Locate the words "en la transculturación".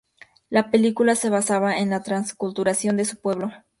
1.77-2.97